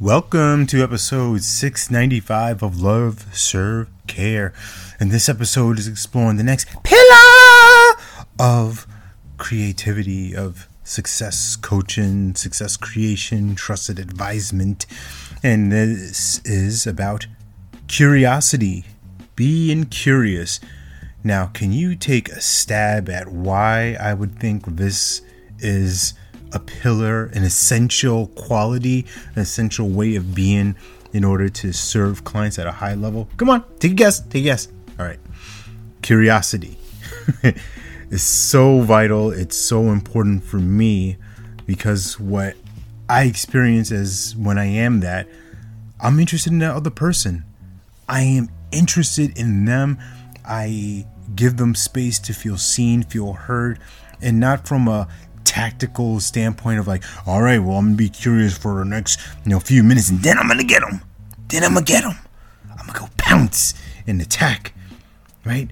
[0.00, 4.52] Welcome to episode 695 of Love, Serve, Care.
[4.98, 7.94] And this episode is exploring the next pillar
[8.36, 8.88] of
[9.38, 14.84] creativity, of success coaching, success creation, trusted advisement.
[15.44, 17.28] And this is about
[17.86, 18.86] curiosity,
[19.36, 20.58] being curious.
[21.22, 25.22] Now, can you take a stab at why I would think this
[25.60, 26.14] is
[26.54, 30.76] a pillar, an essential quality, an essential way of being
[31.12, 33.28] in order to serve clients at a high level?
[33.36, 34.20] Come on, take a guess.
[34.20, 34.68] Take a guess.
[34.98, 35.20] All right.
[36.02, 36.78] Curiosity
[38.10, 39.30] is so vital.
[39.30, 41.16] It's so important for me
[41.66, 42.56] because what
[43.08, 45.28] I experience as when I am that,
[46.00, 47.44] I'm interested in that other person.
[48.08, 49.98] I am interested in them.
[50.44, 53.78] I give them space to feel seen, feel heard,
[54.20, 55.08] and not from a
[55.44, 59.50] tactical standpoint of like, all right, well, I'm gonna be curious for the next you
[59.50, 61.00] know few minutes, and then I'm gonna get them.
[61.48, 62.18] Then I'm gonna get them.
[62.70, 63.74] I'm gonna go pounce
[64.06, 64.74] and attack,
[65.44, 65.70] right?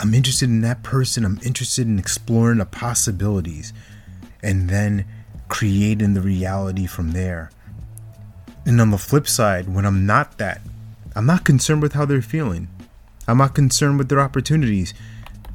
[0.00, 1.24] I'm interested in that person.
[1.24, 3.72] I'm interested in exploring the possibilities,
[4.42, 5.04] and then
[5.48, 7.50] creating the reality from there.
[8.66, 10.62] And on the flip side, when I'm not that,
[11.14, 12.68] I'm not concerned with how they're feeling.
[13.28, 14.94] I'm not concerned with their opportunities.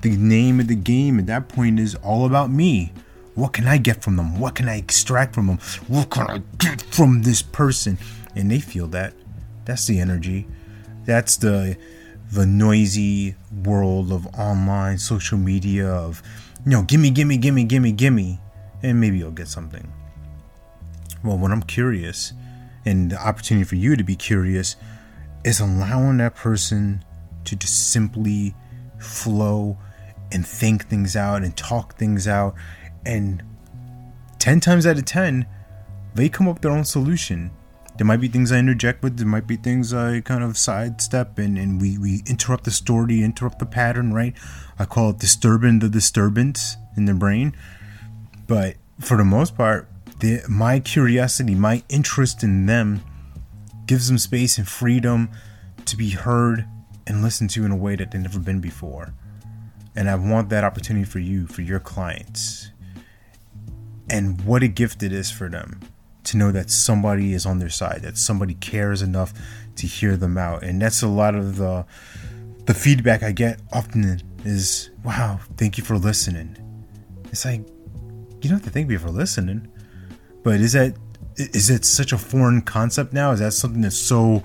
[0.02, 2.94] The name of the game at that point is all about me.
[3.36, 4.40] What can I get from them?
[4.40, 5.60] What can I extract from them?
[5.88, 7.98] What can I get from this person?
[8.36, 9.14] And they feel that.
[9.66, 10.48] That's the energy.
[11.06, 11.78] That's the
[12.32, 16.22] the noisy world of online social media of
[16.66, 18.40] you know, gimme, gimme, gimme, gimme, gimme,
[18.84, 19.92] and maybe you'll get something.
[21.24, 22.34] Well, when I'm curious,
[22.86, 24.76] and the opportunity for you to be curious
[25.44, 27.04] is allowing that person
[27.46, 28.54] to just simply
[29.00, 29.78] flow
[30.32, 32.56] and think things out and talk things out
[33.06, 33.44] and
[34.40, 35.46] 10 times out of 10
[36.16, 37.52] they come up with their own solution.
[37.98, 41.38] There might be things i interject with there might be things i kind of sidestep
[41.38, 44.34] and, and we, we interrupt the story interrupt the pattern right?
[44.78, 47.56] I call it disturbing the disturbance in the brain.
[48.48, 49.90] But for the most part
[50.20, 53.04] the, my curiosity my interest in them
[53.86, 55.30] gives them space and freedom
[55.86, 56.66] to be heard
[57.08, 59.14] and listened to in a way that they've never been before.
[59.96, 62.72] And i want that opportunity for you for your clients
[64.10, 65.80] and what a gift it is for them
[66.26, 69.34] to know that somebody is on their side, that somebody cares enough
[69.76, 70.64] to hear them out.
[70.64, 71.86] And that's a lot of the
[72.66, 76.56] the feedback I get often is, "Wow, thank you for listening."
[77.32, 77.62] It's like
[78.42, 79.68] you don't have to thank me for listening,
[80.44, 80.96] but is that
[81.38, 83.32] is it such a foreign concept now?
[83.32, 84.44] Is that something that's so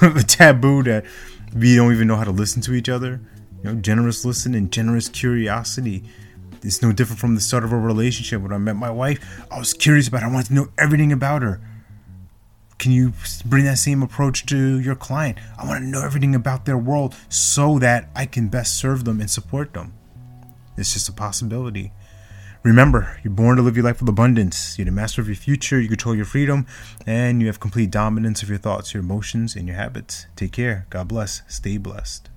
[0.26, 1.04] taboo that
[1.54, 3.20] we don't even know how to listen to each other?
[3.62, 6.04] You know, generous listening, generous curiosity
[6.62, 8.42] it's no different from the start of a relationship.
[8.42, 9.18] When I met my wife,
[9.50, 10.28] I was curious about her.
[10.28, 11.60] I wanted to know everything about her.
[12.78, 13.12] Can you
[13.44, 15.38] bring that same approach to your client?
[15.58, 19.20] I want to know everything about their world so that I can best serve them
[19.20, 19.94] and support them.
[20.76, 21.92] It's just a possibility.
[22.62, 24.78] Remember, you're born to live your life with abundance.
[24.78, 26.66] You're the master of your future, you control your freedom,
[27.06, 30.26] and you have complete dominance of your thoughts, your emotions, and your habits.
[30.36, 30.86] Take care.
[30.90, 31.42] God bless.
[31.48, 32.28] Stay blessed.